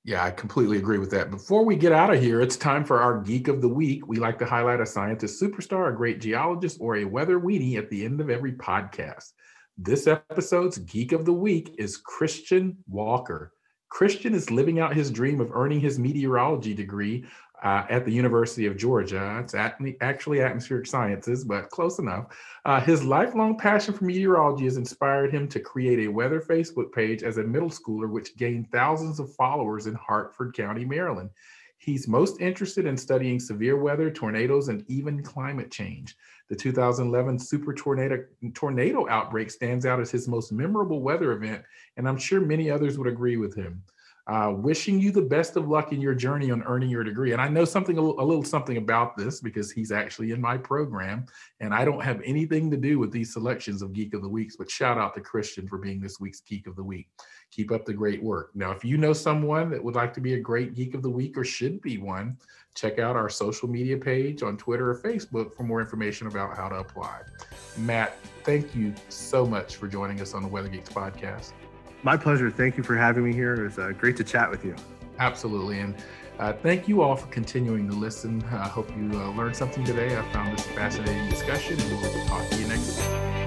[0.05, 1.31] Yeah, I completely agree with that.
[1.31, 4.07] Before we get out of here, it's time for our Geek of the Week.
[4.09, 7.91] We like to highlight a scientist superstar, a great geologist, or a weather weenie at
[7.91, 9.33] the end of every podcast.
[9.77, 13.53] This episode's Geek of the Week is Christian Walker.
[13.91, 17.25] Christian is living out his dream of earning his meteorology degree
[17.63, 19.39] uh, at the University of Georgia.
[19.43, 22.27] It's actually atmospheric sciences, but close enough.
[22.65, 27.23] Uh, his lifelong passion for meteorology has inspired him to create a weather Facebook page
[27.23, 31.31] as a middle schooler, which gained thousands of followers in Harford County, Maryland.
[31.79, 36.17] He's most interested in studying severe weather, tornadoes, and even climate change.
[36.49, 41.63] The 2011 super tornado, tornado outbreak stands out as his most memorable weather event,
[41.97, 43.83] and I'm sure many others would agree with him.
[44.29, 47.33] Uh, wishing you the best of luck in your journey on earning your degree.
[47.33, 51.25] And I know something a little something about this because he's actually in my program,
[51.61, 54.55] and I don't have anything to do with these selections of Geek of the Weeks.
[54.57, 57.09] But shout out to Christian for being this week's Geek of the Week.
[57.51, 58.51] Keep up the great work.
[58.55, 61.09] Now, if you know someone that would like to be a great Geek of the
[61.09, 62.37] Week or should be one,
[62.75, 66.69] check out our social media page on Twitter or Facebook for more information about how
[66.69, 67.23] to apply.
[67.79, 71.53] Matt, thank you so much for joining us on the Weather Geeks podcast.
[72.03, 72.51] My pleasure.
[72.51, 73.55] Thank you for having me here.
[73.55, 74.75] It was uh, great to chat with you.
[75.19, 75.81] Absolutely.
[75.81, 75.95] And
[76.39, 78.43] uh, thank you all for continuing to listen.
[78.53, 80.17] I hope you uh, learned something today.
[80.17, 83.38] I found this a fascinating discussion, and we'll talk to you next week.